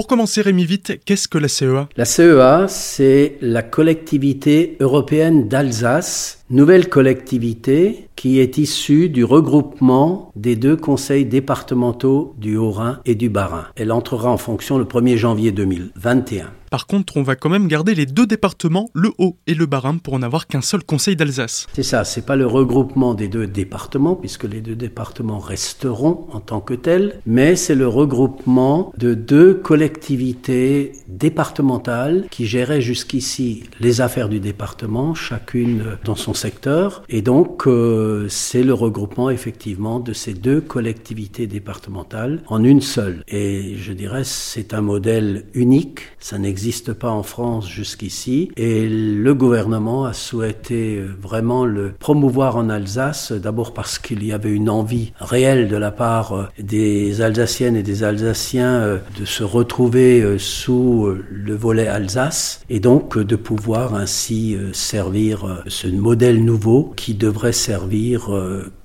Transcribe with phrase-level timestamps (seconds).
[0.00, 6.39] Pour commencer, Rémi Vite, qu'est-ce que la CEA La CEA, c'est la collectivité européenne d'Alsace,
[6.50, 13.30] nouvelle collectivité qui est issue du regroupement des deux conseils départementaux du Haut-Rhin et du
[13.30, 13.68] Bas-Rhin.
[13.76, 16.50] Elle entrera en fonction le 1er janvier 2021.
[16.70, 19.98] Par contre, on va quand même garder les deux départements, le Haut et le Bas-Rhin,
[19.98, 21.66] pour en avoir qu'un seul conseil d'Alsace.
[21.72, 26.38] C'est ça, c'est pas le regroupement des deux départements, puisque les deux départements resteront en
[26.38, 34.00] tant que tels, mais c'est le regroupement de deux collectivités départementales qui géraient jusqu'ici les
[34.00, 40.14] affaires du département, chacune dans son secteur, et donc euh, c'est le regroupement effectivement de
[40.14, 43.22] ces deux collectivités départementales en une seule.
[43.28, 48.50] Et je dirais c'est un modèle unique, ça n'existe pas en France jusqu'ici.
[48.56, 54.32] Et le gouvernement a souhaité euh, vraiment le promouvoir en Alsace, d'abord parce qu'il y
[54.32, 59.44] avait une envie réelle de la part euh, des Alsaciennes et des Alsaciens de se
[59.44, 67.14] retrouver sous le volet Alsace et donc de pouvoir ainsi servir ce modèle nouveau qui
[67.14, 68.30] devrait servir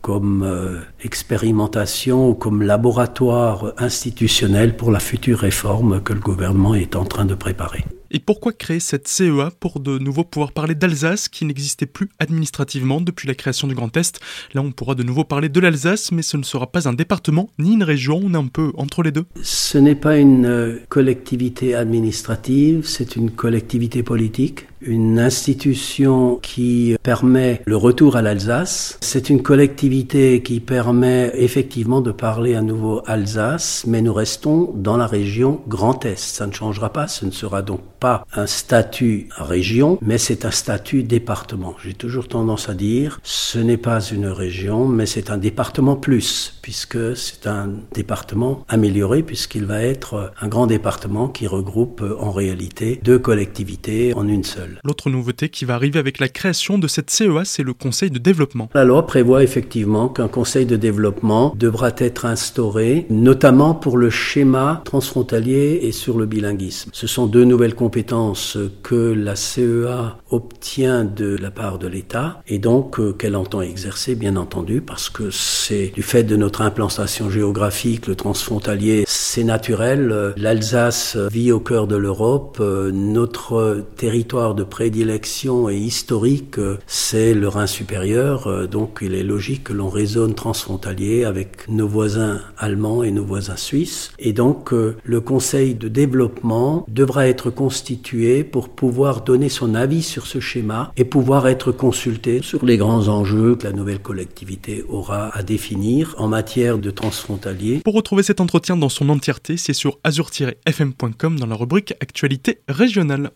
[0.02, 7.06] comme expérimentation ou comme laboratoire institutionnel pour la future réforme que le gouvernement est en
[7.06, 7.86] train de préparer.
[8.12, 13.02] Et pourquoi créer cette CEA pour de nouveau pouvoir parler d'Alsace qui n'existait plus administrativement
[13.02, 14.22] depuis la création du Grand Est?
[14.54, 17.50] Là, on pourra de nouveau parler de l'Alsace, mais ce ne sera pas un département
[17.60, 19.26] ni une région, on est un peu entre les deux.
[19.42, 27.62] Ce n'est pas une euh, collectivité administrative, c'est une collectivité politique une institution qui permet
[27.66, 28.98] le retour à l'Alsace.
[29.02, 34.98] C'est une collectivité qui permet effectivement de parler à nouveau Alsace, mais nous restons dans
[34.98, 36.18] la région Grand Est.
[36.18, 40.52] Ça ne changera pas, ce ne sera donc pas un statut région, mais c'est un
[40.52, 41.76] statut département.
[41.84, 46.58] J'ai toujours tendance à dire, ce n'est pas une région, mais c'est un département plus,
[46.62, 53.00] puisque c'est un département amélioré, puisqu'il va être un grand département qui regroupe en réalité
[53.04, 54.75] deux collectivités en une seule.
[54.84, 58.20] L'autre nouveauté qui va arriver avec la création de cette CEA, c'est le Conseil de
[58.20, 58.70] développement.
[58.74, 64.82] La loi prévoit effectivement qu'un Conseil de développement devra être instauré, notamment pour le schéma
[64.86, 66.90] transfrontalier et sur le bilinguisme.
[66.94, 72.60] Ce sont deux nouvelles compétences que la CEA obtient de la part de l'État et
[72.60, 77.30] donc euh, qu'elle entend exercer, bien entendu, parce que c'est du fait de notre implantation
[77.30, 80.34] géographique, le transfrontalier, c'est naturel.
[80.38, 82.58] L'Alsace vit au cœur de l'Europe.
[82.60, 88.68] Euh, notre territoire de prédilection et historique, c'est le Rhin supérieur.
[88.68, 93.56] Donc il est logique que l'on raisonne transfrontalier avec nos voisins allemands et nos voisins
[93.56, 94.12] suisses.
[94.20, 100.04] Et donc euh, le Conseil de développement devra être constitué pour pouvoir donner son avis
[100.04, 104.84] sur ce schéma et pouvoir être consulté sur les grands enjeux que la nouvelle collectivité
[104.88, 107.82] aura à définir en matière de transfrontalier.
[107.84, 109.26] Pour retrouver cet entretien dans son entier
[109.58, 113.32] c'est sur azur-fm.com dans la rubrique Actualité régionale.